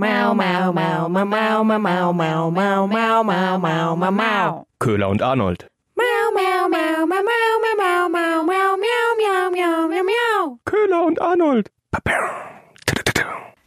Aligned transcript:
Mau, 0.00 0.32
mau, 0.32 0.72
mau, 0.72 1.08
mau, 1.10 1.26
mau, 1.26 1.62
mau, 1.62 1.76
mau, 1.76 2.12
mau, 2.14 2.50
mau, 2.50 2.86
mau, 2.86 3.22
mau, 3.22 3.58
mau, 3.58 3.96
mau, 3.96 4.10
mau. 4.10 4.66
Köhler 4.78 5.10
und 5.10 5.20
Arnold. 5.20 5.66
Mau, 5.94 6.30
mau, 6.32 6.68
mau, 6.70 7.06
mau, 7.06 7.22
mau, 7.22 7.28
mau, 7.60 8.08
mau, 8.08 8.08
mau, 8.08 8.42
mau, 8.42 8.76
miau, 8.78 9.10
miau, 9.18 9.50
miau, 9.50 9.88
miau, 9.90 10.04
miau. 10.04 10.58
Köhler 10.64 11.04
und 11.04 11.20
Arnold. 11.20 11.68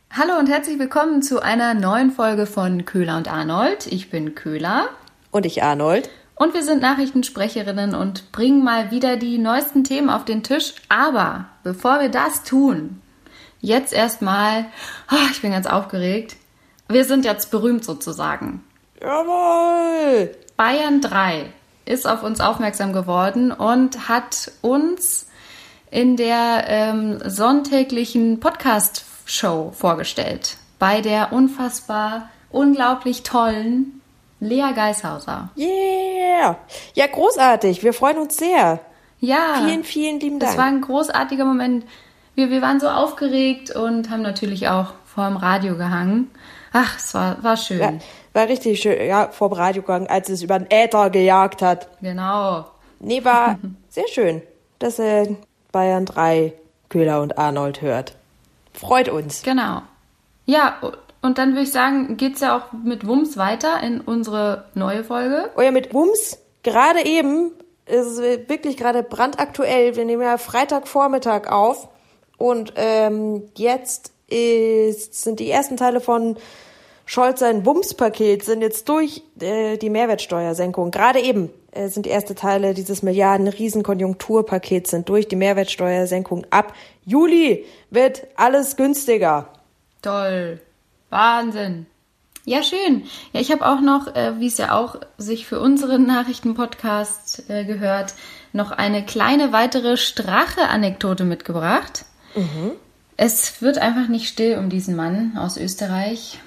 Hallo 0.10 0.40
und 0.40 0.50
herzlich 0.50 0.80
willkommen 0.80 1.22
zu 1.22 1.40
einer 1.40 1.76
neuen 1.76 2.10
Folge 2.10 2.48
von 2.48 2.86
Köhler 2.86 3.18
und 3.18 3.32
Arnold. 3.32 3.86
Ich 3.86 4.10
bin 4.10 4.34
Köhler 4.34 4.90
Und 5.30 5.46
ich 5.46 5.62
Arnold. 5.62 6.10
und 6.34 6.56
wir 6.56 6.64
sind 6.64 6.82
Nachrichtensprecherinnen 6.82 7.94
und 7.94 8.32
bringen 8.32 8.64
mal 8.64 8.90
wieder 8.90 9.18
die 9.18 9.38
neuesten 9.38 9.84
Themen 9.84 10.10
auf 10.10 10.26
den 10.26 10.42
Tisch. 10.42 10.74
Aber 10.90 11.46
bevor 11.64 12.00
wir 12.00 12.10
das 12.10 12.42
tun, 12.44 13.03
jetzt 13.64 13.94
erstmal, 13.94 14.66
oh, 15.12 15.28
ich 15.32 15.42
bin 15.42 15.52
ganz 15.52 15.66
aufgeregt. 15.66 16.36
Wir 16.90 17.06
sind 17.06 17.26
jetzt 17.26 17.50
berühmt 17.50 17.84
sozusagen. 17.84 18.64
Jawohl. 19.02 20.36
Bayern 20.56 21.02
3 21.02 21.46
ist 21.86 22.06
auf 22.08 22.22
uns 22.24 22.40
aufmerksam 22.40 22.94
geworden 22.94 23.52
und 23.52 24.08
hat 24.10 24.52
uns 24.62 25.28
in 25.90 26.18
der 26.18 26.66
ähm, 26.68 27.20
sonntäglichen 27.26 28.40
Podcast-Show 28.40 29.72
vorgestellt. 29.76 30.58
Bei 30.78 31.02
der 31.02 31.32
unfassbar, 31.32 32.30
unglaublich 32.52 33.24
tollen 33.24 34.02
Lea 34.40 34.74
Geishauser. 34.76 35.50
Yeah. 35.56 36.58
Ja, 36.96 37.08
großartig. 37.08 37.82
Wir 37.82 37.94
freuen 37.94 38.18
uns 38.18 38.36
sehr. 38.36 38.82
Ja, 39.20 39.62
Vielen, 39.64 39.86
vielen 39.86 40.20
lieben 40.20 40.40
das 40.40 40.50
Dank. 40.50 40.60
war 40.60 40.66
ein 40.66 40.82
großartiger 40.82 41.46
Moment. 41.46 41.86
Wir, 42.36 42.50
wir 42.50 42.62
waren 42.62 42.80
so 42.80 42.88
aufgeregt 42.88 43.76
und 43.76 44.10
haben 44.10 44.22
natürlich 44.22 44.68
auch 44.68 44.94
vor 45.06 45.28
dem 45.28 45.38
Radio 45.38 45.76
gehangen. 45.76 46.32
Ach, 46.72 46.98
es 46.98 47.14
war, 47.14 47.44
war 47.44 47.56
schön. 47.56 47.80
ja, 47.80 47.94
war 48.34 48.48
richtig 48.48 48.82
schön. 48.82 49.08
Ja, 49.08 49.30
vorm 49.32 49.54
Radio 49.54 49.84
gegangen, 49.84 50.08
als 50.08 50.30
es 50.30 50.42
über 50.42 50.58
den 50.58 50.70
Äther 50.72 51.12
gejagt 51.12 51.62
hat. 51.62 51.88
Genau. 52.02 52.66
Nee, 53.00 53.24
war 53.24 53.60
sehr 53.90 54.08
schön, 54.08 54.42
dass 54.80 54.98
er 54.98 55.28
Bayern 55.72 56.06
3 56.06 56.54
Köhler 56.90 57.22
und 57.22 57.38
Arnold 57.38 57.82
hört. 57.82 58.16
Freut 58.74 59.10
uns. 59.10 59.44
Genau. 59.44 59.84
Ja, 60.46 60.78
und 61.22 61.38
dann 61.38 61.52
würde 61.52 61.64
ich 61.64 61.72
sagen, 61.72 62.18
geht's 62.18 62.42
ja 62.42 62.58
auch 62.58 62.74
mit 62.74 63.08
Wumms 63.08 63.38
weiter 63.38 63.82
in 63.82 64.02
unsere 64.02 64.66
neue 64.74 65.04
Folge. 65.04 65.50
Oh 65.56 65.62
ja, 65.62 65.72
mit 65.72 65.94
Wums, 65.94 66.40
gerade 66.64 67.06
eben, 67.06 67.52
ist 67.86 68.18
es 68.18 68.20
wirklich 68.50 68.78
gerade 68.78 69.04
brandaktuell. 69.04 69.96
Wir 69.96 70.06
nehmen 70.06 70.24
ja 70.24 70.38
Freitagvormittag 70.38 71.48
auf. 71.48 71.88
Und 72.38 72.74
ähm, 72.76 73.44
jetzt 73.58 74.12
ist, 74.28 75.22
sind 75.24 75.40
die 75.40 75.50
ersten 75.50 75.78
Teile 75.78 76.02
von 76.02 76.38
Scholz 77.06 77.42
sein 77.42 77.66
Wumms-Paket 77.66 78.44
sind 78.46 78.62
jetzt 78.62 78.88
durch 78.88 79.24
äh, 79.40 79.78
die 79.78 79.90
Mehrwertsteuersenkung. 79.90 80.90
Gerade 80.90 81.20
eben 81.20 81.50
äh, 81.72 81.90
sind 81.90 82.06
die 82.06 82.12
ersten 82.12 82.36
Teile 82.36 82.74
dieses 82.74 83.04
Milliarden-Riesenkonjunkturpakets 83.04 84.92
sind 84.92 85.10
durch 85.10 85.28
die 85.28 85.36
Mehrwertsteuersenkung. 85.36 86.48
Ab 86.50 86.74
Juli 87.06 87.66
wird 87.90 88.28
alles 88.36 88.78
günstiger. 88.78 89.50
Toll. 90.02 90.62
Wahnsinn. 91.10 91.88
Ja, 92.46 92.64
schön. 92.64 93.04
Ja, 93.32 93.40
ich 93.40 93.52
habe 93.52 93.66
auch 93.66 93.80
noch, 93.80 94.16
äh, 94.16 94.40
wie 94.40 94.48
es 94.48 94.58
ja 94.58 94.74
auch 94.78 94.96
sich 95.18 95.46
für 95.46 95.60
unseren 95.60 96.06
Nachrichtenpodcast 96.06 97.50
äh, 97.50 97.64
gehört, 97.66 98.16
noch 98.52 98.72
eine 98.72 99.06
kleine 99.06 99.54
weitere 99.54 99.98
Strache-Anekdote 99.98 101.24
mitgebracht. 101.24 102.06
Es 103.18 103.62
wird 103.62 103.78
einfach 103.78 104.08
nicht 104.08 104.28
still 104.28 104.58
um 104.58 104.70
diesen 104.70 104.96
Mann 104.96 105.38
aus 105.38 105.58
Österreich. 105.58 106.40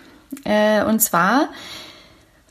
Äh, 0.45 0.85
und 0.85 1.01
zwar 1.01 1.49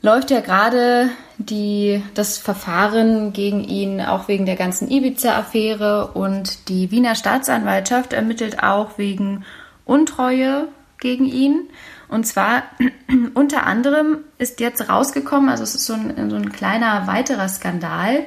läuft 0.02 0.30
ja 0.30 0.40
gerade 0.40 1.10
das 1.38 2.38
Verfahren 2.38 3.32
gegen 3.32 3.64
ihn 3.64 4.00
auch 4.00 4.28
wegen 4.28 4.46
der 4.46 4.56
ganzen 4.56 4.90
Ibiza-Affäre 4.90 6.12
und 6.14 6.68
die 6.68 6.90
Wiener 6.90 7.14
Staatsanwaltschaft 7.14 8.12
ermittelt 8.12 8.62
auch 8.62 8.98
wegen 8.98 9.44
Untreue 9.84 10.68
gegen 10.98 11.26
ihn. 11.26 11.68
Und 12.08 12.26
zwar 12.26 12.62
unter 13.34 13.66
anderem 13.66 14.18
ist 14.38 14.60
jetzt 14.60 14.88
rausgekommen, 14.88 15.50
also 15.50 15.62
es 15.62 15.74
ist 15.74 15.86
so 15.86 15.94
ein, 15.94 16.30
so 16.30 16.36
ein 16.36 16.52
kleiner 16.52 17.06
weiterer 17.06 17.48
Skandal, 17.48 18.24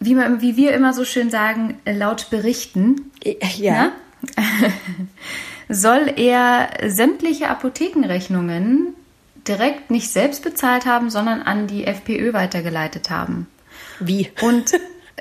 wie, 0.00 0.14
man, 0.14 0.40
wie 0.40 0.56
wir 0.56 0.74
immer 0.74 0.92
so 0.92 1.04
schön 1.04 1.30
sagen, 1.30 1.80
laut 1.84 2.30
Berichten, 2.30 3.10
Ja. 3.56 3.84
ne? 3.84 3.92
soll 5.68 6.12
er 6.16 6.68
sämtliche 6.86 7.48
Apothekenrechnungen 7.48 8.94
direkt 9.46 9.90
nicht 9.90 10.10
selbst 10.10 10.42
bezahlt 10.42 10.86
haben, 10.86 11.10
sondern 11.10 11.42
an 11.42 11.66
die 11.66 11.84
FPÖ 11.86 12.32
weitergeleitet 12.32 13.10
haben. 13.10 13.46
Wie? 14.00 14.30
Und 14.42 14.72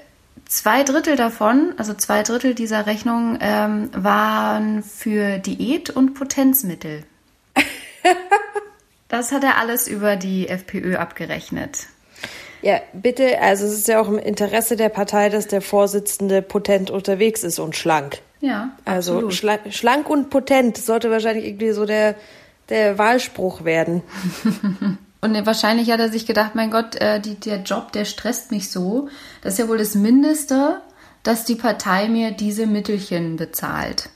zwei 0.46 0.84
Drittel 0.84 1.16
davon, 1.16 1.74
also 1.78 1.94
zwei 1.94 2.24
Drittel 2.24 2.56
dieser 2.56 2.86
Rechnungen, 2.86 3.38
ähm, 3.42 3.90
waren 3.94 4.84
für 4.84 5.40
Diät 5.40 5.90
und 5.90 6.14
Potenzmittel. 6.14 7.04
Das 9.08 9.32
hat 9.32 9.44
er 9.44 9.60
alles 9.60 9.88
über 9.88 10.16
die 10.16 10.50
FPÖ 10.50 10.98
abgerechnet. 10.98 11.88
Ja, 12.66 12.82
bitte, 12.94 13.40
also 13.40 13.68
es 13.68 13.74
ist 13.74 13.88
ja 13.88 14.02
auch 14.02 14.08
im 14.08 14.18
Interesse 14.18 14.76
der 14.76 14.90
Partei, 14.90 15.30
dass 15.30 15.46
der 15.46 15.62
Vorsitzende 15.62 16.42
potent 16.42 16.90
unterwegs 16.90 17.44
ist 17.44 17.60
und 17.60 17.76
schlank. 17.76 18.24
Ja, 18.42 18.72
Also 18.86 19.30
schla 19.30 19.60
schlank 19.70 20.10
und 20.10 20.32
potent 20.32 20.76
sollte 20.76 21.12
wahrscheinlich 21.12 21.46
irgendwie 21.46 21.74
so 21.74 21.86
der, 21.86 22.16
der 22.70 22.98
Wahlspruch 22.98 23.66
werden. 23.66 24.02
Und 25.22 25.46
wahrscheinlich 25.48 25.90
hat 25.90 26.00
er 26.00 26.10
sich 26.10 26.28
gedacht, 26.28 26.54
mein 26.54 26.70
Gott, 26.70 26.96
äh, 26.98 27.20
die, 27.20 27.34
der 27.34 27.64
Job, 27.64 27.92
der 27.94 28.06
stresst 28.06 28.52
mich 28.52 28.70
so. 28.70 29.10
Das 29.42 29.54
ist 29.54 29.60
ja 29.60 29.68
wohl 29.68 29.80
das 29.80 29.96
Mindeste, 29.96 30.82
dass 31.24 31.46
die 31.46 31.56
Partei 31.56 32.08
mir 32.10 32.30
diese 32.30 32.68
Mittelchen 32.68 33.36
bezahlt. 33.36 34.10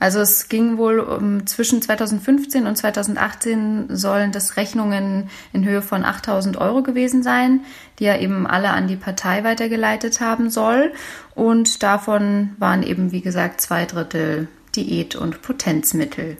Also 0.00 0.20
es 0.20 0.48
ging 0.48 0.78
wohl 0.78 1.00
um 1.00 1.46
zwischen 1.46 1.82
2015 1.82 2.66
und 2.66 2.76
2018 2.76 3.96
sollen 3.96 4.32
das 4.32 4.56
Rechnungen 4.56 5.28
in 5.52 5.64
Höhe 5.64 5.82
von 5.82 6.04
8000 6.04 6.56
Euro 6.58 6.82
gewesen 6.82 7.22
sein, 7.22 7.60
die 7.98 8.04
er 8.04 8.20
eben 8.20 8.46
alle 8.46 8.70
an 8.70 8.86
die 8.86 8.96
Partei 8.96 9.44
weitergeleitet 9.44 10.20
haben 10.20 10.50
soll. 10.50 10.92
Und 11.34 11.82
davon 11.82 12.54
waren 12.58 12.82
eben, 12.82 13.12
wie 13.12 13.22
gesagt, 13.22 13.60
zwei 13.60 13.84
Drittel 13.86 14.48
Diät- 14.74 15.16
und 15.16 15.42
Potenzmittel. 15.42 16.36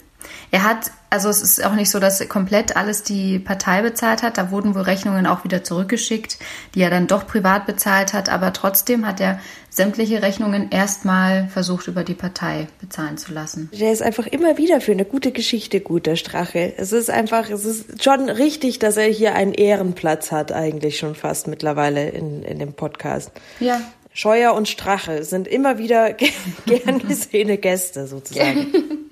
Er 0.50 0.64
hat, 0.64 0.90
also 1.10 1.28
es 1.28 1.42
ist 1.42 1.64
auch 1.64 1.74
nicht 1.74 1.90
so, 1.90 1.98
dass 1.98 2.26
komplett 2.28 2.76
alles 2.76 3.02
die 3.02 3.38
Partei 3.38 3.82
bezahlt 3.82 4.22
hat. 4.22 4.38
Da 4.38 4.50
wurden 4.50 4.74
wohl 4.74 4.82
Rechnungen 4.82 5.26
auch 5.26 5.44
wieder 5.44 5.62
zurückgeschickt, 5.62 6.38
die 6.74 6.80
er 6.80 6.90
dann 6.90 7.06
doch 7.06 7.26
privat 7.26 7.66
bezahlt 7.66 8.12
hat. 8.12 8.28
Aber 8.28 8.52
trotzdem 8.52 9.06
hat 9.06 9.20
er 9.20 9.40
sämtliche 9.70 10.22
Rechnungen 10.22 10.70
erstmal 10.70 11.48
versucht, 11.48 11.86
über 11.86 12.02
die 12.02 12.14
Partei 12.14 12.66
bezahlen 12.80 13.16
zu 13.16 13.32
lassen. 13.32 13.70
Der 13.72 13.92
ist 13.92 14.02
einfach 14.02 14.26
immer 14.26 14.58
wieder 14.58 14.80
für 14.80 14.92
eine 14.92 15.04
gute 15.04 15.30
Geschichte 15.30 15.80
gut, 15.80 16.06
der 16.06 16.16
Strache. 16.16 16.74
Es 16.76 16.92
ist 16.92 17.10
einfach, 17.10 17.48
es 17.48 17.64
ist 17.64 18.02
schon 18.02 18.28
richtig, 18.28 18.78
dass 18.78 18.96
er 18.96 19.06
hier 19.06 19.34
einen 19.34 19.54
Ehrenplatz 19.54 20.32
hat, 20.32 20.50
eigentlich 20.50 20.98
schon 20.98 21.14
fast 21.14 21.46
mittlerweile 21.46 22.08
in, 22.08 22.42
in 22.42 22.58
dem 22.58 22.72
Podcast. 22.72 23.30
Ja. 23.60 23.80
Scheuer 24.12 24.54
und 24.54 24.66
Strache 24.68 25.22
sind 25.22 25.46
immer 25.46 25.78
wieder 25.78 26.12
gern 26.66 26.98
gesehene 27.06 27.56
Gäste 27.56 28.08
sozusagen. 28.08 28.66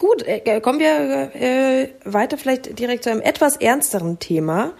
Gut, 0.00 0.22
äh, 0.26 0.60
kommen 0.60 0.80
wir 0.80 1.34
äh, 1.34 1.90
weiter 2.04 2.38
vielleicht 2.38 2.78
direkt 2.78 3.04
zu 3.04 3.10
einem 3.10 3.20
etwas 3.20 3.56
ernsteren 3.56 4.18
Thema. 4.18 4.72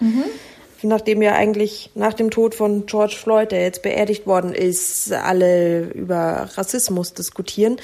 Nachdem 0.83 1.21
ja 1.21 1.35
eigentlich 1.35 1.91
nach 1.95 2.15
dem 2.15 2.31
Tod 2.31 2.55
von 2.55 2.87
George 2.87 3.17
Floyd, 3.21 3.53
der 3.53 3.61
jetzt 3.61 3.83
beerdigt 3.83 4.27
worden 4.27 4.55
ist, 4.55 5.13
alle 5.13 5.91
über 5.91 6.49
Rassismus 6.55 7.13
diskutieren, 7.13 7.77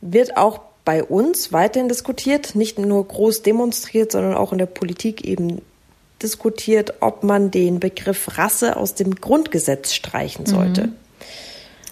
wird 0.00 0.38
auch 0.38 0.60
bei 0.86 1.04
uns 1.04 1.52
weiterhin 1.52 1.90
diskutiert, 1.90 2.54
nicht 2.54 2.78
nur 2.78 3.06
groß 3.06 3.42
demonstriert, 3.42 4.12
sondern 4.12 4.34
auch 4.34 4.52
in 4.52 4.58
der 4.58 4.64
Politik 4.64 5.22
eben 5.22 5.60
diskutiert, 6.22 6.94
ob 7.00 7.24
man 7.24 7.50
den 7.50 7.78
Begriff 7.78 8.38
Rasse 8.38 8.78
aus 8.78 8.94
dem 8.94 9.16
Grundgesetz 9.16 9.92
streichen 9.92 10.46
sollte. 10.46 10.88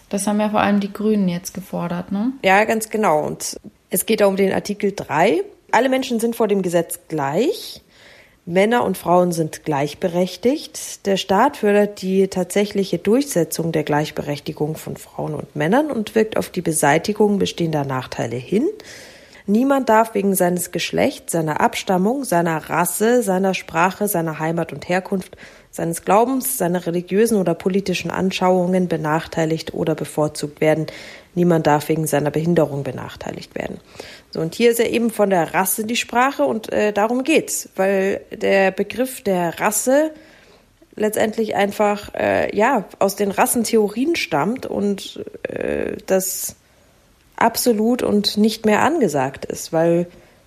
Das 0.08 0.26
haben 0.26 0.41
ja 0.41 0.49
vor 0.49 0.61
allem 0.61 0.81
die 0.81 0.93
Grünen 0.93 1.29
jetzt 1.29 1.52
gefordert, 1.52 2.11
ne? 2.11 2.32
Ja, 2.43 2.64
ganz 2.64 2.88
genau. 2.88 3.26
Und 3.26 3.61
es 3.90 4.06
geht 4.06 4.23
um 4.23 4.37
den 4.37 4.52
Artikel 4.52 4.93
3. 4.94 5.43
Alle 5.70 5.88
Menschen 5.88 6.20
sind 6.20 6.37
vor 6.37 6.49
dem 6.49 6.62
Gesetz 6.62 7.00
gleich. 7.08 7.82
Männer 8.44 8.85
und 8.85 8.96
Frauen 8.96 9.32
sind 9.32 9.64
gleichberechtigt. 9.64 11.06
Der 11.06 11.19
Staat 11.19 11.58
fördert 11.58 12.00
die 12.00 12.29
tatsächliche 12.29 12.99
Durchsetzung 12.99 13.73
der 13.73 13.85
Gleichberechtigung 13.85 14.76
von 14.76 14.96
Frauen 14.96 15.35
und 15.35 15.55
Männern 15.55 15.90
und 15.90 16.14
wirkt 16.14 16.38
auf 16.38 16.49
die 16.49 16.62
Beseitigung 16.62 17.38
bestehender 17.38 17.85
Nachteile 17.85 18.37
hin. 18.37 18.67
Niemand 19.46 19.88
darf 19.88 20.14
wegen 20.14 20.34
seines 20.34 20.73
Geschlechts, 20.73 21.32
seiner 21.32 21.61
Abstammung, 21.61 22.25
seiner 22.25 22.69
Rasse, 22.69 23.23
seiner 23.23 23.55
Sprache, 23.55 24.06
seiner 24.08 24.38
Heimat 24.38 24.75
und 24.75 24.88
Herkunft, 24.88 25.37
seines 25.70 26.05
Glaubens, 26.05 26.59
seiner 26.59 26.87
religiösen 26.87 27.38
oder 27.38 27.55
politischen 27.55 28.11
Anschauungen 28.11 28.88
benachteiligt 28.88 29.75
oder 29.75 29.94
bevorzugt 29.94 30.61
werden. 30.61 30.87
Niemand 31.35 31.67
darf 31.67 31.88
wegen 31.88 32.06
seiner 32.06 32.31
Behinderung 32.31 32.82
benachteiligt 32.82 33.55
werden. 33.55 33.79
So, 34.31 34.41
und 34.41 34.55
hier 34.55 34.70
ist 34.70 34.79
ja 34.79 34.87
eben 34.87 35.11
von 35.11 35.31
der 35.31 35.55
Rasse 35.55 35.85
die 35.85 35.97
Sprache 35.97 36.44
und 36.44 36.73
äh, 36.73 36.93
darum 36.93 37.23
geht's, 37.23 37.69
weil 37.76 38.20
der 38.31 38.70
Begriff 38.73 39.23
der 39.23 39.61
Rasse 39.61 40.11
letztendlich 40.97 41.55
einfach 41.55 42.15
äh, 42.15 42.55
ja 42.56 42.85
aus 42.99 43.17
den 43.17 43.31
Rassentheorien 43.31 44.17
stammt 44.17 44.67
und 44.67 45.25
äh, 45.44 45.97
das 46.06 46.56
absolut 47.37 48.03
und 48.03 48.37
nicht 48.37 48.67
mehr 48.67 48.82
angesagt 48.82 49.44
ist, 49.44 49.73
weil 49.73 50.06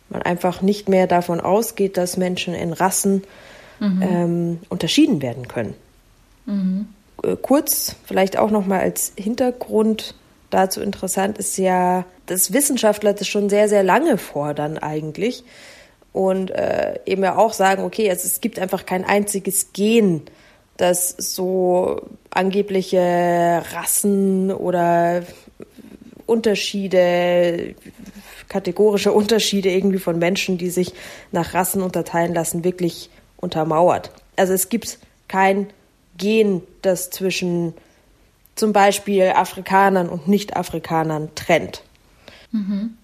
man 0.10 0.22
einfach 0.22 0.62
nicht 0.62 0.90
mehr 0.90 1.08
davon 1.08 1.40
ausgeht, 1.40 1.96
dass 1.96 2.18
Menschen 2.18 2.54
in 2.54 2.74
Rassen 2.74 3.24
mhm. 3.82 4.02
ähm, 4.02 4.60
unterschieden 4.70 5.22
werden 5.22 5.48
können. 5.48 5.74
Mhm. 6.46 6.88
Kurz, 7.42 7.96
vielleicht 8.06 8.38
auch 8.38 8.50
noch 8.50 8.66
mal 8.66 8.80
als 8.80 9.14
Hintergrund 9.16 10.16
dazu 10.50 10.82
interessant 10.82 11.38
ist 11.38 11.58
ja, 11.58 12.06
dass 12.26 12.54
Wissenschaftler 12.54 13.14
das 13.14 13.28
schon 13.28 13.50
sehr, 13.50 13.70
sehr 13.70 13.84
lange 13.84 14.18
fordern 14.18 14.78
eigentlich 14.78 15.44
und 16.14 16.52
äh, 16.52 17.00
eben 17.06 17.24
ja 17.24 17.38
auch 17.38 17.54
sagen, 17.54 17.84
okay, 17.84 18.10
also 18.10 18.26
es 18.26 18.42
gibt 18.42 18.60
einfach 18.60 18.86
kein 18.86 19.06
einziges 19.06 19.72
Gen, 19.74 20.24
das 20.78 21.10
so 21.18 22.02
angebliche 22.32 23.64
Rassen 23.74 24.52
oder 24.52 25.24
Unterschiede, 26.26 27.76
kategorische 28.50 29.12
Unterschiede 29.12 29.70
irgendwie 29.70 30.00
von 30.00 30.20
Menschen, 30.20 30.58
die 30.58 30.70
sich 30.70 30.94
nach 31.32 31.54
Rassen 31.54 31.82
unterteilen 31.82 32.34
lassen, 32.34 32.64
wirklich 32.64 33.10
untermauert. 33.42 34.12
Also 34.36 34.54
es 34.54 34.70
gibt 34.70 35.00
kein 35.28 35.68
Gen, 36.18 36.62
das 36.82 37.10
zwischen 37.10 37.74
zum 38.56 38.74
Beispiel 38.74 39.34
Afrikanern 39.36 40.10
und 40.10 40.28
Nicht-Afrikanern 40.28 41.30
trennt. 41.36 41.84
Mhm. 42.52 42.98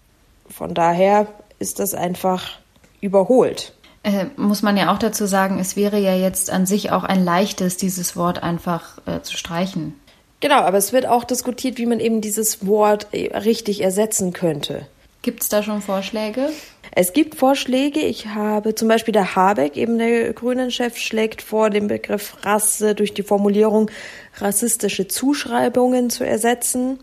Von 0.50 0.74
daher 0.74 1.28
ist 1.60 1.80
das 1.80 1.94
einfach 1.94 2.60
überholt. 3.01 3.74
Äh, 4.04 4.25
muss 4.38 4.62
man 4.62 4.78
ja 4.78 4.94
auch 4.94 5.00
dazu 5.00 5.25
sagen, 5.25 5.60
es 5.60 5.75
wäre 5.75 6.00
ja 6.00 6.16
jetzt 6.16 6.50
an 6.50 6.66
sich 6.66 6.92
auch 6.92 7.04
ein 7.04 7.24
leichtes, 7.24 7.78
dieses 7.78 8.16
Wort 8.16 8.44
einfach 8.44 9.00
äh, 9.06 9.22
zu 9.22 9.36
streichen. 9.36 9.95
Genau, 10.40 10.62
aber 10.62 10.78
es 10.78 10.94
wird 10.94 11.07
auch 11.07 11.24
diskutiert, 11.24 11.78
wie 11.78 11.88
man 11.88 12.00
eben 12.00 12.22
dieses 12.22 12.66
Wort 12.66 13.07
äh, 13.12 13.36
richtig 13.36 13.81
ersetzen 13.81 14.33
könnte. 14.33 14.86
Gibt 15.27 15.44
es 15.44 15.50
da 15.50 15.62
schon 15.62 15.81
Vorschläge? 15.81 16.51
Es 16.95 17.12
gibt 17.12 17.35
Vorschläge. 17.35 18.00
Ich 18.00 18.27
habe 18.27 18.75
zum 18.75 18.88
Beispiel 18.88 19.12
der 19.12 19.35
Habeck, 19.35 19.75
eben 19.75 19.97
der 19.97 20.31
Grünen-Chef, 20.31 20.95
schlägt 20.95 21.41
vor, 21.41 21.69
den 21.69 21.88
Begriff 21.88 22.38
Rasse 22.44 22.95
durch 22.95 23.13
die 23.13 23.24
Formulierung 23.24 23.91
rassistische 24.38 25.09
Zuschreibungen 25.09 26.09
zu 26.09 26.25
ersetzen. 26.25 27.00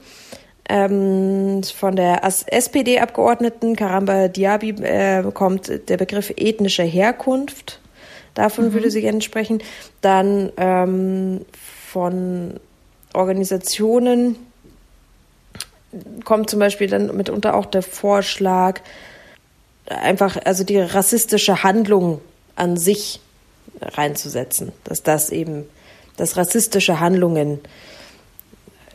Ähm, 0.70 1.60
von 1.64 1.96
der 1.96 2.24
SPD-Abgeordneten 2.24 3.76
Karamba 3.76 4.28
Diaby 4.28 4.70
äh, 4.82 5.22
kommt 5.34 5.70
der 5.90 5.98
Begriff 5.98 6.32
ethnische 6.34 6.82
Herkunft. 6.82 7.78
Davon 8.32 8.68
mhm. 8.68 8.72
würde 8.72 8.90
sie 8.90 9.02
gerne 9.02 9.20
sprechen. 9.20 9.62
Dann 10.00 10.50
ähm, 10.56 11.44
von 11.92 12.58
Organisationen 13.12 14.36
kommt 16.24 16.50
zum 16.50 16.60
Beispiel 16.60 16.88
dann 16.88 17.14
mitunter 17.16 17.54
auch 17.54 17.66
der 17.66 17.82
Vorschlag, 17.82 18.80
einfach 19.86 20.38
also 20.44 20.64
die 20.64 20.78
rassistische 20.78 21.62
Handlung 21.62 22.20
an 22.56 22.76
sich 22.76 23.20
reinzusetzen, 23.80 24.72
dass 24.84 25.02
das 25.02 25.30
eben, 25.30 25.64
dass 26.16 26.36
rassistische 26.36 27.00
Handlungen 27.00 27.60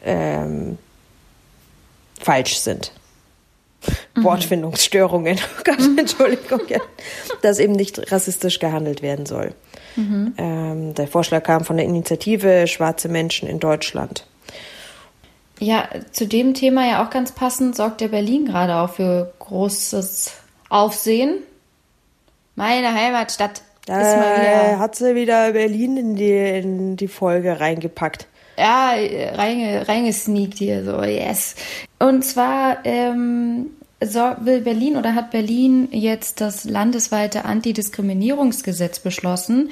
ähm, 0.03 0.77
falsch 2.19 2.57
sind. 2.57 2.91
Mhm. 4.15 4.23
Wortfindungsstörungen, 4.23 5.37
oh 5.59 5.61
Gott, 5.63 5.79
Entschuldigung, 5.97 6.61
ja. 6.67 6.79
dass 7.41 7.59
eben 7.59 7.73
nicht 7.73 8.11
rassistisch 8.11 8.59
gehandelt 8.59 9.01
werden 9.01 9.25
soll. 9.25 9.53
Mhm. 9.95 10.33
Ähm, 10.37 10.93
der 10.95 11.07
Vorschlag 11.07 11.43
kam 11.43 11.63
von 11.63 11.77
der 11.77 11.85
Initiative 11.85 12.67
Schwarze 12.67 13.09
Menschen 13.09 13.47
in 13.47 13.59
Deutschland. 13.59 14.25
Ja, 15.59 15.87
zu 16.11 16.25
dem 16.25 16.53
Thema 16.53 16.87
ja 16.87 17.05
auch 17.05 17.09
ganz 17.09 17.33
passend 17.33 17.75
sorgt 17.75 18.01
ja 18.01 18.07
Berlin 18.07 18.45
gerade 18.45 18.75
auch 18.75 18.91
für 18.91 19.33
großes 19.39 20.31
Aufsehen. 20.69 21.39
Meine 22.55 22.93
Heimatstadt 22.93 23.61
da 23.85 24.01
ist 24.01 24.17
mal 24.17 24.41
wieder. 24.41 24.79
Hat 24.79 24.95
sie 24.95 25.15
wieder 25.15 25.51
Berlin 25.51 25.97
in 25.97 26.15
die, 26.15 26.31
in 26.31 26.95
die 26.95 27.07
Folge 27.07 27.59
reingepackt. 27.59 28.27
Ja, 28.57 28.91
reinge, 28.91 29.87
reingesneakt 29.87 30.57
hier, 30.57 30.83
so, 30.83 31.01
yes. 31.01 31.55
Und 31.97 32.23
zwar 32.23 32.85
ähm, 32.85 33.71
so, 34.03 34.19
will 34.41 34.61
Berlin 34.61 34.95
oder 34.97 35.15
hat 35.15 35.31
Berlin 35.31 35.87
jetzt 35.91 36.41
das 36.41 36.65
landesweite 36.65 37.45
Antidiskriminierungsgesetz 37.45 38.99
beschlossen. 38.99 39.71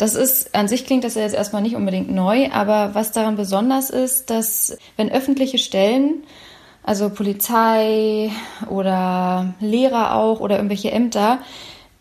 Das 0.00 0.14
ist, 0.14 0.54
an 0.54 0.66
sich 0.66 0.86
klingt 0.86 1.04
das 1.04 1.14
ja 1.14 1.20
jetzt 1.20 1.34
erstmal 1.34 1.60
nicht 1.60 1.76
unbedingt 1.76 2.10
neu, 2.10 2.50
aber 2.52 2.94
was 2.94 3.12
daran 3.12 3.36
besonders 3.36 3.90
ist, 3.90 4.30
dass 4.30 4.78
wenn 4.96 5.12
öffentliche 5.12 5.58
Stellen 5.58 6.22
also 6.82 7.10
Polizei 7.10 8.32
oder 8.70 9.52
Lehrer 9.60 10.14
auch 10.14 10.40
oder 10.40 10.56
irgendwelche 10.56 10.90
Ämter, 10.90 11.40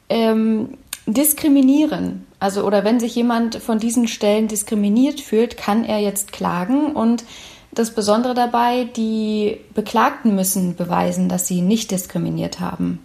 ähm, 0.08 0.78
diskriminieren. 1.08 2.26
Also 2.40 2.64
oder 2.64 2.86
wenn 2.86 3.02
sich 3.02 3.16
jemand 3.16 3.58
von 3.58 3.80
diesen 3.80 4.08
Stellen 4.08 4.48
diskriminiert 4.48 5.20
fühlt, 5.20 5.58
kann 5.58 5.84
er 5.84 6.00
jetzt 6.00 6.32
klagen 6.32 6.94
und 6.94 7.26
das 7.74 7.94
Besondere 7.94 8.34
dabei, 8.34 8.86
die 8.86 9.58
Beklagten 9.74 10.36
müssen 10.36 10.78
beweisen, 10.78 11.28
dass 11.28 11.48
sie 11.48 11.62
nicht 11.62 11.92
diskriminiert 11.92 12.62
haben. 12.62 13.00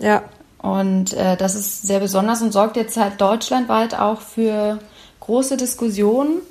Ja. 0.00 0.24
Und 0.62 1.14
äh, 1.14 1.36
das 1.36 1.54
ist 1.54 1.82
sehr 1.82 2.00
besonders 2.00 2.42
und 2.42 2.52
sorgt 2.52 2.76
jetzt 2.76 2.96
halt 2.96 3.20
deutschlandweit 3.20 3.94
auch 3.98 4.20
für 4.20 4.78
große 5.20 5.56
Diskussionen. 5.56 6.42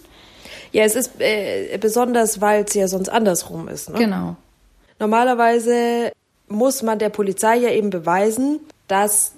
Ja, 0.72 0.84
es 0.84 0.96
ist 0.96 1.20
äh, 1.20 1.78
besonders, 1.80 2.42
weil 2.42 2.64
es 2.64 2.74
ja 2.74 2.88
sonst 2.88 3.10
andersrum 3.10 3.68
ist. 3.68 3.90
Ne? 3.90 4.00
Genau. 4.00 4.36
Normalerweise 5.00 6.12
muss 6.48 6.82
man 6.82 7.00
der 7.00 7.10
Polizei 7.10 7.58
ja 7.58 7.70
eben 7.70 7.90
beweisen, 7.90 8.60
dass 8.88 9.34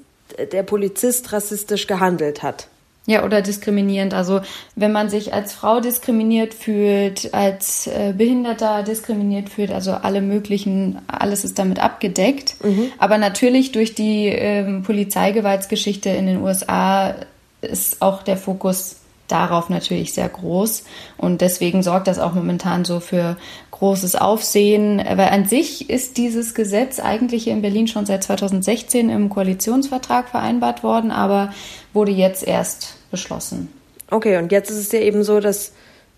der 0.51 0.63
Polizist 0.63 1.33
rassistisch 1.33 1.87
gehandelt 1.87 2.41
hat. 2.41 2.67
Ja, 3.07 3.25
oder 3.25 3.41
diskriminierend. 3.41 4.13
Also 4.13 4.41
wenn 4.75 4.91
man 4.91 5.09
sich 5.09 5.33
als 5.33 5.53
Frau 5.53 5.79
diskriminiert 5.79 6.53
fühlt, 6.53 7.33
als 7.33 7.87
äh, 7.87 8.13
Behinderter 8.15 8.83
diskriminiert 8.83 9.49
fühlt, 9.49 9.71
also 9.71 9.91
alle 9.91 10.21
möglichen, 10.21 10.99
alles 11.07 11.43
ist 11.43 11.57
damit 11.57 11.79
abgedeckt. 11.79 12.63
Mhm. 12.63 12.91
Aber 12.99 13.17
natürlich 13.17 13.71
durch 13.71 13.95
die 13.95 14.27
ähm, 14.27 14.83
Polizeigewaltsgeschichte 14.83 16.09
in 16.09 16.27
den 16.27 16.41
USA 16.41 17.15
ist 17.61 18.01
auch 18.03 18.21
der 18.21 18.37
Fokus 18.37 18.97
darauf 19.31 19.69
natürlich 19.69 20.13
sehr 20.13 20.29
groß. 20.29 20.83
Und 21.17 21.41
deswegen 21.41 21.83
sorgt 21.83 22.07
das 22.07 22.19
auch 22.19 22.33
momentan 22.33 22.85
so 22.85 22.99
für 22.99 23.37
großes 23.71 24.15
Aufsehen. 24.15 24.97
Weil 24.97 25.29
an 25.29 25.45
sich 25.45 25.89
ist 25.89 26.17
dieses 26.17 26.53
Gesetz 26.53 26.99
eigentlich 26.99 27.45
hier 27.45 27.53
in 27.53 27.61
Berlin 27.61 27.87
schon 27.87 28.05
seit 28.05 28.23
2016 28.23 29.09
im 29.09 29.29
Koalitionsvertrag 29.29 30.29
vereinbart 30.29 30.83
worden, 30.83 31.11
aber 31.11 31.53
wurde 31.93 32.11
jetzt 32.11 32.47
erst 32.47 32.95
beschlossen. 33.09 33.69
Okay, 34.09 34.37
und 34.37 34.51
jetzt 34.51 34.69
ist 34.69 34.77
es 34.77 34.91
ja 34.91 34.99
eben 34.99 35.23
so, 35.23 35.39
dass 35.39 35.73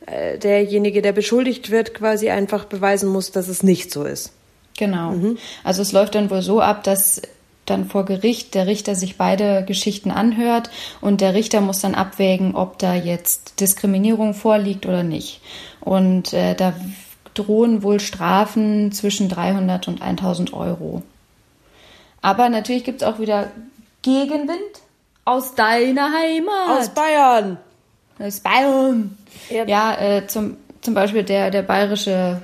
äh, 0.05 0.37
derjenige, 0.37 1.01
der 1.01 1.13
beschuldigt 1.13 1.71
wird, 1.71 1.93
quasi 1.93 2.29
einfach 2.29 2.65
beweisen 2.65 3.09
muss, 3.09 3.31
dass 3.31 3.47
es 3.47 3.63
nicht 3.63 3.91
so 3.91 4.03
ist. 4.03 4.33
Genau. 4.77 5.11
Mhm. 5.11 5.37
Also 5.63 5.81
es 5.81 5.91
läuft 5.91 6.15
dann 6.15 6.29
wohl 6.29 6.41
so 6.41 6.59
ab, 6.59 6.83
dass 6.83 7.21
dann 7.65 7.85
vor 7.85 8.05
Gericht 8.05 8.55
der 8.55 8.67
Richter 8.67 8.95
sich 8.95 9.17
beide 9.17 9.63
Geschichten 9.65 10.11
anhört 10.11 10.69
und 11.01 11.21
der 11.21 11.33
Richter 11.33 11.61
muss 11.61 11.79
dann 11.79 11.95
abwägen, 11.95 12.55
ob 12.55 12.77
da 12.79 12.93
jetzt 12.93 13.59
Diskriminierung 13.59 14.33
vorliegt 14.33 14.85
oder 14.85 15.03
nicht. 15.03 15.41
Und 15.79 16.33
äh, 16.33 16.55
da 16.55 16.73
drohen 17.33 17.83
wohl 17.83 17.99
Strafen 17.99 18.91
zwischen 18.91 19.29
300 19.29 19.87
und 19.87 20.01
1000 20.01 20.53
Euro. 20.53 21.01
Aber 22.21 22.49
natürlich 22.49 22.83
gibt 22.83 23.01
es 23.01 23.07
auch 23.07 23.19
wieder 23.19 23.51
Gegenwind 24.01 24.81
aus 25.25 25.55
deiner 25.55 26.11
Heimat. 26.13 26.79
Aus 26.79 26.89
Bayern. 26.89 27.57
Aus 28.19 28.39
Bayern. 28.39 29.17
Ja, 29.49 29.65
ja 29.65 30.01
äh, 30.01 30.27
zum, 30.27 30.57
zum 30.81 30.93
Beispiel 30.93 31.23
der, 31.23 31.49
der 31.51 31.63
bayerische 31.63 32.41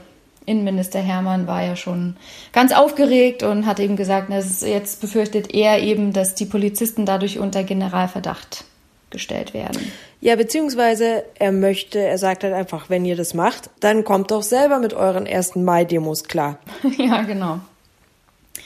Innenminister 0.50 1.00
Hermann 1.00 1.48
war 1.48 1.64
ja 1.64 1.76
schon 1.76 2.18
ganz 2.52 2.74
aufgeregt 2.74 3.44
und 3.44 3.66
hat 3.66 3.80
eben 3.80 3.96
gesagt, 3.96 4.32
dass 4.32 4.62
jetzt 4.62 5.00
befürchtet 5.00 5.54
er 5.54 5.80
eben, 5.80 6.12
dass 6.12 6.34
die 6.34 6.46
Polizisten 6.46 7.06
dadurch 7.06 7.38
unter 7.38 7.64
Generalverdacht 7.64 8.66
gestellt 9.12 9.54
werden. 9.54 9.92
Ja, 10.22 10.36
beziehungsweise 10.36 11.24
er 11.36 11.52
möchte, 11.52 12.00
er 12.00 12.18
sagt 12.18 12.44
halt 12.44 12.54
einfach, 12.54 12.90
wenn 12.90 13.06
ihr 13.06 13.16
das 13.16 13.34
macht, 13.34 13.70
dann 13.80 14.04
kommt 14.04 14.32
doch 14.32 14.44
selber 14.44 14.80
mit 14.80 14.94
euren 14.94 15.26
ersten 15.26 15.64
Mai-Demos 15.64 16.26
klar. 16.26 16.58
ja, 16.98 17.22
genau. 17.22 17.60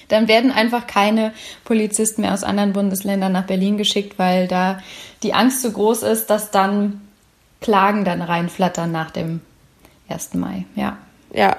Dann 0.08 0.28
werden 0.28 0.52
einfach 0.52 0.88
keine 0.88 1.34
Polizisten 1.64 2.22
mehr 2.22 2.34
aus 2.34 2.44
anderen 2.44 2.74
Bundesländern 2.74 3.32
nach 3.32 3.46
Berlin 3.46 3.78
geschickt, 3.78 4.20
weil 4.20 4.48
da 4.48 4.80
die 5.22 5.34
Angst 5.34 5.62
so 5.62 5.72
groß 5.72 6.04
ist, 6.04 6.30
dass 6.30 6.52
dann 6.52 7.02
Klagen 7.62 8.04
dann 8.04 8.22
reinflattern 8.22 8.92
nach 8.92 9.12
dem 9.12 9.42
1. 10.10 10.34
Mai. 10.34 10.66
Ja. 10.76 10.98
Ja, 11.34 11.58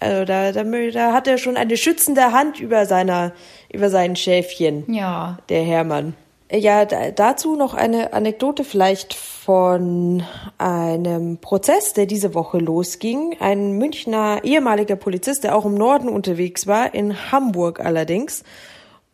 also 0.00 0.24
da, 0.24 0.52
da, 0.52 0.64
da 0.64 1.12
hat 1.12 1.26
er 1.26 1.38
schon 1.38 1.56
eine 1.56 1.76
schützende 1.76 2.32
Hand 2.32 2.60
über 2.60 2.86
seiner, 2.86 3.32
über 3.72 3.90
sein 3.90 4.16
Schäfchen. 4.16 4.84
Ja. 4.92 5.38
Der 5.48 5.62
Hermann. 5.62 6.14
Ja, 6.50 6.86
da, 6.86 7.10
dazu 7.10 7.56
noch 7.56 7.74
eine 7.74 8.12
Anekdote 8.14 8.64
vielleicht 8.64 9.14
von 9.14 10.22
einem 10.56 11.38
Prozess, 11.38 11.92
der 11.92 12.06
diese 12.06 12.32
Woche 12.34 12.58
losging. 12.58 13.36
Ein 13.40 13.72
Münchner 13.72 14.40
ehemaliger 14.44 14.96
Polizist, 14.96 15.44
der 15.44 15.56
auch 15.56 15.66
im 15.66 15.74
Norden 15.74 16.08
unterwegs 16.08 16.66
war, 16.66 16.94
in 16.94 17.32
Hamburg 17.32 17.80
allerdings, 17.80 18.44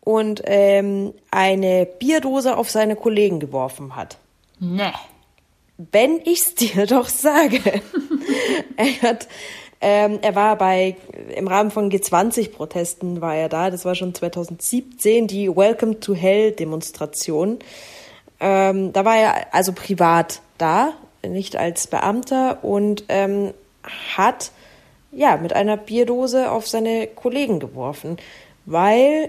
und 0.00 0.42
ähm, 0.44 1.14
eine 1.30 1.86
Bierdose 1.86 2.56
auf 2.56 2.70
seine 2.70 2.94
Kollegen 2.94 3.40
geworfen 3.40 3.96
hat. 3.96 4.18
Ne. 4.60 4.92
Wenn 5.76 6.20
ich's 6.24 6.54
dir 6.54 6.86
doch 6.86 7.08
sage. 7.08 7.60
er 8.76 9.02
hat 9.02 9.26
ähm, 9.86 10.20
er 10.22 10.34
war 10.34 10.56
bei, 10.56 10.96
im 11.36 11.46
Rahmen 11.46 11.70
von 11.70 11.90
G20-Protesten 11.90 13.20
war 13.20 13.36
er 13.36 13.50
da. 13.50 13.70
Das 13.70 13.84
war 13.84 13.94
schon 13.94 14.14
2017, 14.14 15.26
die 15.26 15.54
Welcome 15.54 16.00
to 16.00 16.14
Hell 16.14 16.52
Demonstration. 16.52 17.58
Ähm, 18.40 18.94
da 18.94 19.04
war 19.04 19.16
er 19.18 19.54
also 19.54 19.72
privat 19.74 20.40
da, 20.56 20.94
nicht 21.22 21.56
als 21.56 21.86
Beamter 21.86 22.64
und 22.64 23.04
ähm, 23.10 23.52
hat 24.16 24.52
ja 25.12 25.36
mit 25.36 25.52
einer 25.52 25.76
Bierdose 25.76 26.50
auf 26.50 26.66
seine 26.66 27.06
Kollegen 27.06 27.60
geworfen, 27.60 28.16
weil 28.64 29.28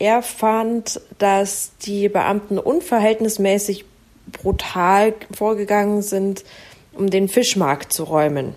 er 0.00 0.22
fand, 0.22 1.00
dass 1.18 1.70
die 1.78 2.08
Beamten 2.08 2.58
unverhältnismäßig 2.58 3.84
brutal 4.32 5.14
vorgegangen 5.32 6.02
sind, 6.02 6.42
um 6.94 7.10
den 7.10 7.28
Fischmarkt 7.28 7.92
zu 7.92 8.02
räumen 8.02 8.56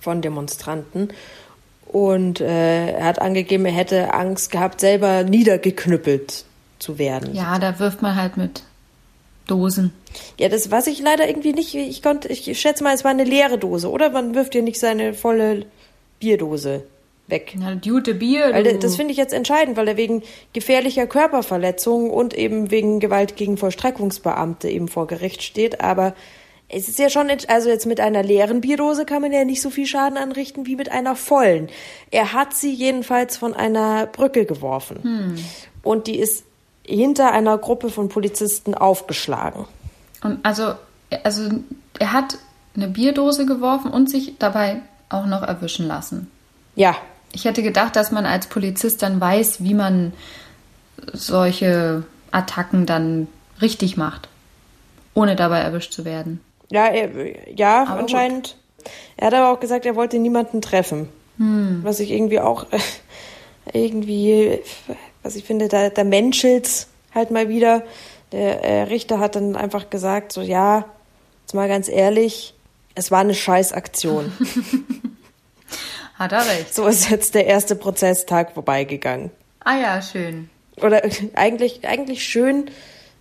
von 0.00 0.22
Demonstranten. 0.22 1.08
Und 1.86 2.40
äh, 2.40 2.92
er 2.92 3.04
hat 3.04 3.20
angegeben, 3.20 3.66
er 3.66 3.72
hätte 3.72 4.14
Angst 4.14 4.52
gehabt, 4.52 4.80
selber 4.80 5.24
niedergeknüppelt 5.24 6.44
zu 6.78 6.98
werden. 6.98 7.34
Ja, 7.34 7.58
da 7.58 7.78
wirft 7.78 8.00
man 8.00 8.14
halt 8.14 8.36
mit 8.36 8.62
Dosen. 9.46 9.92
Ja, 10.38 10.48
das 10.48 10.70
weiß 10.70 10.86
ich 10.86 11.00
leider 11.00 11.28
irgendwie 11.28 11.52
nicht. 11.52 11.74
Ich 11.74 12.02
konnte, 12.02 12.28
ich 12.28 12.60
schätze 12.60 12.84
mal, 12.84 12.94
es 12.94 13.04
war 13.04 13.10
eine 13.10 13.24
leere 13.24 13.58
Dose, 13.58 13.90
oder? 13.90 14.10
Man 14.10 14.34
wirft 14.34 14.54
ja 14.54 14.62
nicht 14.62 14.78
seine 14.78 15.14
volle 15.14 15.66
Bierdose 16.20 16.84
weg. 17.26 17.54
Na, 17.56 17.74
gute 17.74 18.14
Bier. 18.14 18.50
Weil 18.52 18.78
das 18.78 18.96
finde 18.96 19.12
ich 19.12 19.18
jetzt 19.18 19.32
entscheidend, 19.32 19.76
weil 19.76 19.88
er 19.88 19.96
wegen 19.96 20.22
gefährlicher 20.52 21.06
Körperverletzung 21.06 22.10
und 22.10 22.34
eben 22.34 22.70
wegen 22.70 23.00
Gewalt 23.00 23.36
gegen 23.36 23.56
Vollstreckungsbeamte 23.56 24.68
eben 24.68 24.88
vor 24.88 25.06
Gericht 25.06 25.42
steht. 25.42 25.80
Aber 25.80 26.14
es 26.72 26.88
ist 26.88 26.98
ja 26.98 27.10
schon, 27.10 27.28
also 27.48 27.68
jetzt 27.68 27.86
mit 27.86 28.00
einer 28.00 28.22
leeren 28.22 28.60
Bierdose 28.60 29.04
kann 29.04 29.22
man 29.22 29.32
ja 29.32 29.44
nicht 29.44 29.60
so 29.60 29.70
viel 29.70 29.86
Schaden 29.86 30.16
anrichten 30.16 30.66
wie 30.66 30.76
mit 30.76 30.90
einer 30.90 31.16
vollen. 31.16 31.68
Er 32.10 32.32
hat 32.32 32.54
sie 32.54 32.72
jedenfalls 32.72 33.36
von 33.36 33.54
einer 33.54 34.06
Brücke 34.06 34.44
geworfen. 34.44 35.02
Hm. 35.02 35.44
Und 35.82 36.06
die 36.06 36.18
ist 36.18 36.44
hinter 36.84 37.32
einer 37.32 37.58
Gruppe 37.58 37.90
von 37.90 38.08
Polizisten 38.08 38.74
aufgeschlagen. 38.74 39.66
Und 40.22 40.38
also, 40.44 40.74
also 41.24 41.50
er 41.98 42.12
hat 42.12 42.38
eine 42.76 42.88
Bierdose 42.88 43.46
geworfen 43.46 43.90
und 43.90 44.08
sich 44.08 44.34
dabei 44.38 44.82
auch 45.08 45.26
noch 45.26 45.42
erwischen 45.42 45.86
lassen. 45.86 46.30
Ja. 46.76 46.96
Ich 47.32 47.44
hätte 47.44 47.62
gedacht, 47.62 47.96
dass 47.96 48.10
man 48.10 48.26
als 48.26 48.46
Polizist 48.48 49.02
dann 49.02 49.20
weiß, 49.20 49.62
wie 49.62 49.74
man 49.74 50.12
solche 51.12 52.04
Attacken 52.32 52.86
dann 52.86 53.28
richtig 53.60 53.96
macht, 53.96 54.28
ohne 55.14 55.36
dabei 55.36 55.60
erwischt 55.60 55.92
zu 55.92 56.04
werden. 56.04 56.40
Ja, 56.70 56.86
er, 56.86 57.10
ja, 57.50 57.82
aber 57.82 58.00
anscheinend. 58.00 58.56
Gut. 58.78 58.92
Er 59.16 59.26
hat 59.26 59.34
aber 59.34 59.52
auch 59.52 59.60
gesagt, 59.60 59.84
er 59.84 59.96
wollte 59.96 60.18
niemanden 60.18 60.62
treffen. 60.62 61.08
Hm. 61.36 61.80
Was 61.82 62.00
ich 62.00 62.10
irgendwie 62.10 62.40
auch 62.40 62.66
irgendwie, 63.72 64.60
was 65.22 65.36
ich 65.36 65.44
finde, 65.44 65.68
da, 65.68 65.90
da 65.90 66.04
menschelt 66.04 66.86
halt 67.14 67.30
mal 67.30 67.48
wieder. 67.48 67.82
Der 68.32 68.64
äh, 68.64 68.82
Richter 68.82 69.18
hat 69.18 69.36
dann 69.36 69.56
einfach 69.56 69.90
gesagt, 69.90 70.32
so 70.32 70.40
ja, 70.40 70.84
jetzt 71.42 71.54
mal 71.54 71.68
ganz 71.68 71.88
ehrlich, 71.88 72.54
es 72.94 73.10
war 73.10 73.20
eine 73.20 73.34
Scheißaktion. 73.34 74.32
hat 76.14 76.32
er 76.32 76.46
recht. 76.46 76.74
So 76.74 76.86
ist 76.86 77.10
jetzt 77.10 77.34
der 77.34 77.46
erste 77.46 77.74
Prozesstag 77.74 78.52
vorbeigegangen. 78.52 79.30
Ah 79.64 79.78
ja, 79.78 80.02
schön. 80.02 80.48
Oder 80.76 81.02
eigentlich, 81.34 81.86
eigentlich 81.86 82.24
schön, 82.24 82.70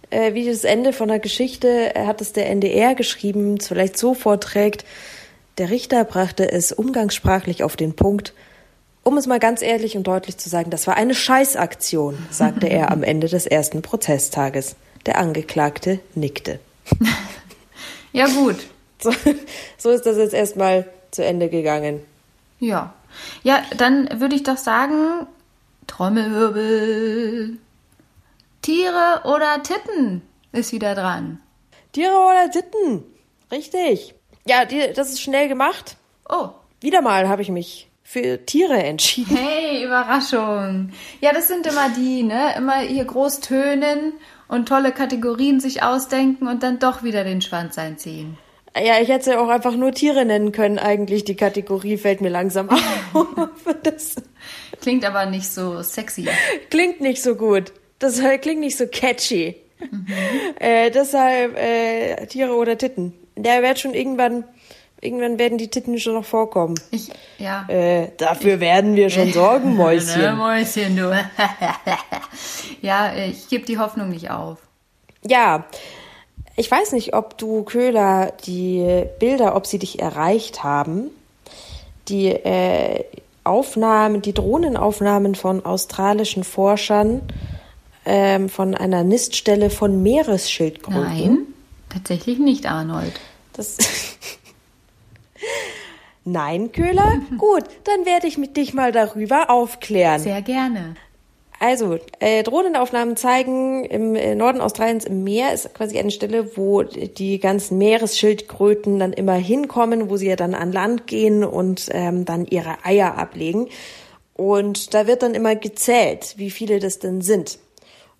äh, 0.09 0.33
wie 0.33 0.47
das 0.47 0.63
Ende 0.63 0.93
von 0.93 1.09
der 1.09 1.19
Geschichte, 1.19 1.93
hat 1.95 2.21
es 2.21 2.33
der 2.33 2.49
NDR 2.49 2.95
geschrieben, 2.95 3.59
vielleicht 3.59 3.97
so 3.97 4.13
vorträgt, 4.13 4.85
der 5.57 5.69
Richter 5.69 6.05
brachte 6.05 6.49
es 6.49 6.71
umgangssprachlich 6.71 7.63
auf 7.63 7.75
den 7.75 7.93
Punkt, 7.93 8.33
um 9.03 9.17
es 9.17 9.27
mal 9.27 9.39
ganz 9.39 9.61
ehrlich 9.61 9.97
und 9.97 10.07
deutlich 10.07 10.37
zu 10.37 10.49
sagen, 10.49 10.69
das 10.69 10.87
war 10.87 10.95
eine 10.95 11.15
Scheißaktion, 11.15 12.17
sagte 12.31 12.67
er 12.67 12.91
am 12.91 13.03
Ende 13.03 13.27
des 13.27 13.45
ersten 13.45 13.81
Prozesstages. 13.81 14.75
Der 15.05 15.17
Angeklagte 15.17 15.99
nickte. 16.15 16.59
ja, 18.13 18.27
gut. 18.27 18.57
So, 19.01 19.11
so 19.77 19.89
ist 19.89 20.05
das 20.05 20.17
jetzt 20.17 20.33
erstmal 20.33 20.85
zu 21.11 21.23
Ende 21.23 21.49
gegangen. 21.49 22.01
Ja. 22.59 22.93
Ja, 23.43 23.63
dann 23.77 24.19
würde 24.19 24.35
ich 24.35 24.43
doch 24.43 24.57
sagen, 24.57 25.25
Trommelwirbel. 25.87 27.57
Tiere 28.61 29.21
oder 29.23 29.63
Titten 29.63 30.21
ist 30.51 30.73
wieder 30.73 30.95
dran. 30.95 31.41
Tiere 31.93 32.17
oder 32.17 32.49
Titten. 32.51 33.03
Richtig. 33.51 34.15
Ja, 34.45 34.65
die, 34.65 34.93
das 34.93 35.09
ist 35.09 35.21
schnell 35.21 35.47
gemacht. 35.47 35.97
Oh. 36.27 36.49
Wieder 36.81 37.01
mal 37.01 37.27
habe 37.27 37.41
ich 37.41 37.49
mich 37.49 37.89
für 38.03 38.45
Tiere 38.45 38.81
entschieden. 38.81 39.37
Hey, 39.37 39.85
Überraschung. 39.85 40.91
Ja, 41.21 41.31
das 41.31 41.47
sind 41.47 41.67
immer 41.67 41.89
die, 41.89 42.23
ne? 42.23 42.55
Immer 42.57 42.79
hier 42.79 43.05
groß 43.05 43.39
tönen 43.41 44.13
und 44.47 44.67
tolle 44.67 44.91
Kategorien 44.91 45.59
sich 45.59 45.83
ausdenken 45.83 46.47
und 46.47 46.63
dann 46.63 46.79
doch 46.79 47.03
wieder 47.03 47.23
den 47.23 47.41
Schwanz 47.41 47.77
einziehen. 47.77 48.37
Ja, 48.75 48.99
ich 49.01 49.09
hätte 49.09 49.31
ja 49.31 49.39
auch 49.39 49.49
einfach 49.49 49.75
nur 49.75 49.91
Tiere 49.91 50.25
nennen 50.25 50.51
können, 50.51 50.79
eigentlich. 50.79 51.23
Die 51.23 51.35
Kategorie 51.35 51.97
fällt 51.97 52.21
mir 52.21 52.29
langsam 52.29 52.69
auf. 52.69 52.79
das 53.83 54.15
Klingt 54.81 55.05
aber 55.05 55.25
nicht 55.25 55.47
so 55.47 55.81
sexy. 55.81 56.27
Klingt 56.69 57.01
nicht 57.01 57.21
so 57.21 57.35
gut. 57.35 57.73
Das 57.99 58.21
klingt 58.41 58.61
nicht 58.61 58.77
so 58.77 58.87
catchy. 58.87 59.55
Mhm. 59.79 60.07
Äh, 60.59 60.91
deshalb 60.91 61.57
äh, 61.57 62.25
Tiere 62.27 62.53
oder 62.53 62.77
Titten. 62.77 63.13
Der 63.35 63.61
wird 63.61 63.79
schon 63.79 63.93
irgendwann, 63.93 64.43
irgendwann 65.01 65.39
werden 65.39 65.57
die 65.57 65.69
Titten 65.69 65.99
schon 65.99 66.13
noch 66.13 66.25
vorkommen. 66.25 66.75
Ich, 66.91 67.09
ja. 67.37 67.65
Äh, 67.67 68.09
dafür 68.17 68.55
ich, 68.55 68.59
werden 68.59 68.95
wir 68.95 69.09
schon 69.09 69.31
sorgen, 69.31 69.75
Mäuschen. 69.77 70.21
ne, 70.21 70.33
Mäuschen, 70.37 70.95
du. 70.95 71.11
ja, 72.81 73.13
ich 73.15 73.47
gebe 73.47 73.65
die 73.65 73.77
Hoffnung 73.77 74.09
nicht 74.09 74.29
auf. 74.31 74.57
Ja. 75.25 75.65
Ich 76.55 76.69
weiß 76.69 76.91
nicht, 76.91 77.13
ob 77.13 77.37
du, 77.37 77.63
Köhler, 77.63 78.33
die 78.45 79.05
Bilder, 79.19 79.55
ob 79.55 79.65
sie 79.65 79.79
dich 79.79 79.99
erreicht 79.99 80.61
haben. 80.61 81.09
Die 82.09 82.27
äh, 82.27 83.05
Aufnahmen, 83.45 84.21
die 84.21 84.33
Drohnenaufnahmen 84.33 85.35
von 85.35 85.63
australischen 85.63 86.43
Forschern 86.43 87.21
ähm, 88.11 88.49
von 88.49 88.73
einer 88.73 89.03
Niststelle 89.03 89.69
von 89.69 90.01
Meeresschildkröten. 90.01 91.03
Nein, 91.03 91.37
tatsächlich 91.89 92.39
nicht, 92.39 92.65
Arnold. 92.65 93.13
Das 93.53 93.77
Nein, 96.25 96.71
Köhler? 96.71 97.21
Gut, 97.37 97.65
dann 97.83 98.07
werde 98.07 98.25
ich 98.25 98.39
mit 98.39 98.57
dich 98.57 98.73
mal 98.73 98.91
darüber 98.91 99.51
aufklären. 99.51 100.19
Sehr 100.19 100.41
gerne. 100.41 100.95
Also, 101.59 101.99
äh, 102.19 102.41
Drohnenaufnahmen 102.41 103.15
zeigen, 103.15 103.83
im 103.85 104.15
äh, 104.15 104.33
Norden 104.33 104.61
Australiens 104.61 105.05
im 105.05 105.23
Meer 105.23 105.53
ist 105.53 105.73
quasi 105.75 105.99
eine 105.99 106.09
Stelle, 106.09 106.57
wo 106.57 106.81
die 106.81 107.39
ganzen 107.39 107.77
Meeresschildkröten 107.77 108.97
dann 108.97 109.13
immer 109.13 109.33
hinkommen, 109.33 110.09
wo 110.09 110.17
sie 110.17 110.29
ja 110.29 110.35
dann 110.35 110.55
an 110.55 110.71
Land 110.71 111.05
gehen 111.05 111.43
und 111.43 111.89
ähm, 111.91 112.25
dann 112.25 112.47
ihre 112.47 112.85
Eier 112.85 113.17
ablegen. 113.17 113.67
Und 114.33 114.93
da 114.95 115.05
wird 115.05 115.21
dann 115.21 115.35
immer 115.35 115.55
gezählt, 115.55 116.35
wie 116.37 116.49
viele 116.49 116.79
das 116.79 116.97
denn 116.97 117.21
sind. 117.21 117.59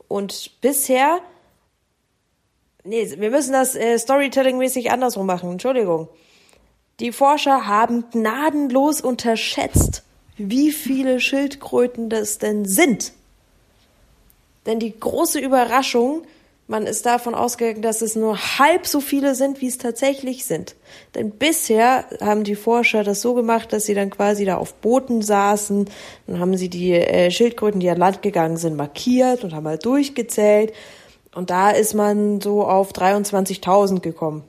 Und 0.10 0.60
bisher, 0.60 1.20
nee, 2.84 3.10
wir 3.18 3.30
müssen 3.30 3.54
das 3.54 3.76
äh, 3.76 3.98
Storytelling-mäßig 3.98 4.92
andersrum 4.92 5.28
machen, 5.28 5.52
Entschuldigung. 5.52 6.10
Die 7.00 7.14
Forscher 7.14 7.68
haben 7.68 8.10
gnadenlos 8.12 9.00
unterschätzt, 9.00 10.04
wie 10.36 10.72
viele 10.72 11.22
Schildkröten 11.22 12.10
das 12.10 12.40
denn 12.40 12.66
sind. 12.66 13.14
Denn 14.66 14.80
die 14.80 15.00
große 15.00 15.40
Überraschung 15.40 16.24
Man 16.70 16.86
ist 16.86 17.08
davon 17.08 17.34
ausgegangen, 17.34 17.82
dass 17.82 18.04
es 18.04 18.16
nur 18.16 18.38
halb 18.38 18.86
so 18.86 19.02
viele 19.02 19.34
sind, 19.34 19.60
wie 19.60 19.66
es 19.66 19.80
tatsächlich 19.80 20.46
sind. 20.46 20.76
Denn 21.16 21.32
bisher 21.32 22.06
haben 22.22 22.44
die 22.44 22.54
Forscher 22.54 23.04
das 23.04 23.22
so 23.22 23.34
gemacht, 23.34 23.74
dass 23.74 23.88
sie 23.88 23.96
dann 23.96 24.12
quasi 24.12 24.46
da 24.46 24.58
auf 24.58 24.76
Booten 24.76 25.24
saßen. 25.24 25.90
Dann 26.28 26.40
haben 26.40 26.56
sie 26.58 26.70
die 26.70 26.94
äh, 26.94 27.32
Schildkröten, 27.32 27.80
die 27.80 27.90
an 27.90 27.98
Land 27.98 28.22
gegangen 28.22 28.58
sind, 28.58 28.78
markiert 28.78 29.44
und 29.44 29.56
haben 29.56 29.64
mal 29.64 29.80
durchgezählt. 29.80 30.72
Und 31.34 31.50
da 31.50 31.72
ist 31.72 31.96
man 31.96 32.40
so 32.40 32.64
auf 32.64 32.92
23.000 32.92 34.02
gekommen. 34.02 34.44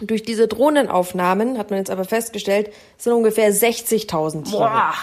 Durch 0.00 0.22
diese 0.22 0.46
Drohnenaufnahmen 0.46 1.58
hat 1.58 1.70
man 1.70 1.80
jetzt 1.80 1.90
aber 1.90 2.04
festgestellt, 2.04 2.70
es 2.98 3.02
sind 3.02 3.14
ungefähr 3.14 3.52
60.000 3.52 4.44
Tiere. 4.44 4.58
Boah, 4.58 4.94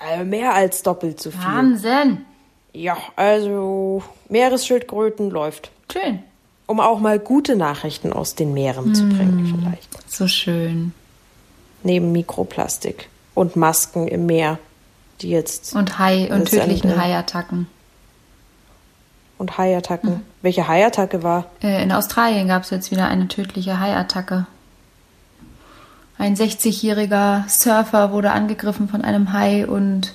Also 0.00 0.24
mehr 0.24 0.52
als 0.54 0.82
doppelt 0.82 1.20
so 1.20 1.30
viel. 1.30 1.40
Wahnsinn. 1.40 2.24
Ja, 2.72 2.96
also 3.16 4.02
Meeresschildkröten 4.28 5.30
läuft. 5.30 5.70
Schön. 5.92 6.20
Um 6.66 6.80
auch 6.80 7.00
mal 7.00 7.18
gute 7.18 7.56
Nachrichten 7.56 8.12
aus 8.12 8.34
den 8.34 8.52
Meeren 8.52 8.94
zu 8.94 9.08
bringen, 9.08 9.46
vielleicht. 9.58 10.10
So 10.10 10.28
schön. 10.28 10.92
Neben 11.82 12.12
Mikroplastik 12.12 13.08
und 13.34 13.56
Masken 13.56 14.06
im 14.06 14.26
Meer, 14.26 14.58
die 15.22 15.30
jetzt 15.30 15.74
Und 15.74 15.98
Hai 15.98 16.30
und 16.32 16.46
tödlichen 16.50 16.90
eine- 16.90 17.00
Haiattacken. 17.02 17.66
und 19.38 19.56
Haiattacken. 19.56 20.22
Welche 20.42 20.68
Haiattacke 20.68 21.22
war? 21.22 21.46
Äh, 21.62 21.82
In 21.82 21.92
Australien 21.92 22.48
gab 22.48 22.64
es 22.64 22.70
jetzt 22.70 22.90
wieder 22.90 23.08
eine 23.08 23.28
tödliche 23.28 23.80
Haiattacke. 23.80 24.46
Ein 26.18 26.34
60-jähriger 26.36 27.48
Surfer 27.48 28.10
wurde 28.12 28.32
angegriffen 28.32 28.88
von 28.88 29.02
einem 29.02 29.32
Hai 29.32 29.66
und 29.66 30.12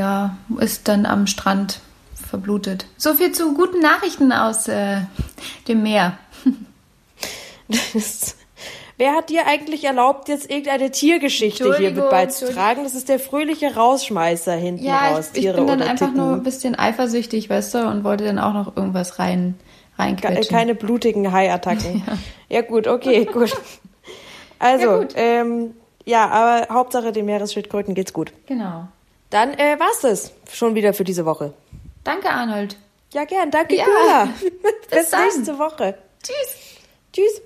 ja, 0.00 0.36
ist 0.58 0.88
dann 0.88 1.04
am 1.04 1.26
Strand 1.26 1.80
verblutet. 2.14 2.86
So 2.96 3.12
viel 3.14 3.32
zu 3.32 3.52
guten 3.54 3.80
Nachrichten 3.80 4.32
aus 4.32 4.66
äh, 4.68 5.02
dem 5.68 5.82
Meer. 5.82 6.16
Das- 7.94 8.36
Wer 8.96 9.12
hat 9.14 9.30
dir 9.30 9.46
eigentlich 9.46 9.84
erlaubt, 9.84 10.28
jetzt 10.28 10.50
irgendeine 10.50 10.90
Tiergeschichte 10.90 11.74
hier 11.78 11.90
mit 11.92 12.10
beizutragen? 12.10 12.84
Das 12.84 12.94
ist 12.94 13.08
der 13.08 13.18
fröhliche 13.18 13.74
Rausschmeißer 13.74 14.52
hinten 14.52 14.84
Ja, 14.84 15.08
raus. 15.12 15.30
ich, 15.32 15.38
ich 15.38 15.42
Tiere 15.44 15.56
bin 15.56 15.66
dann 15.68 15.80
oder 15.80 15.88
einfach 15.90 16.08
Titten. 16.08 16.20
nur 16.22 16.34
ein 16.34 16.42
bisschen 16.42 16.78
eifersüchtig, 16.78 17.48
weißt 17.48 17.72
du, 17.74 17.88
und 17.88 18.04
wollte 18.04 18.24
dann 18.24 18.38
auch 18.38 18.52
noch 18.52 18.76
irgendwas 18.76 19.18
rein 19.18 19.54
Ke- 19.96 20.02
reinquetschen. 20.02 20.54
Keine 20.54 20.74
blutigen 20.74 21.32
Haiattacken. 21.32 22.02
ja. 22.50 22.60
gut, 22.60 22.86
okay, 22.88 23.24
gut. 23.32 23.56
Also, 24.58 24.86
Ja, 24.86 24.98
gut. 24.98 25.12
Ähm, 25.16 25.74
ja, 26.04 26.28
aber 26.28 26.74
Hauptsache 26.74 27.10
den 27.12 27.24
Meeresschildkröten 27.24 27.94
geht's 27.94 28.12
gut. 28.12 28.34
Genau. 28.46 28.88
Dann 29.30 29.54
äh, 29.54 29.78
war's 29.78 30.00
das 30.00 30.32
schon 30.52 30.74
wieder 30.74 30.92
für 30.92 31.04
diese 31.04 31.24
Woche. 31.24 31.54
Danke, 32.04 32.28
Arnold. 32.30 32.76
Ja, 33.12 33.24
gern. 33.24 33.50
Danke, 33.50 33.76
Ja. 33.76 34.28
Bis 34.90 35.10
Bis 35.10 35.12
nächste 35.12 35.58
Woche. 35.58 35.96
Tschüss. 36.22 36.56
Tschüss. 37.12 37.42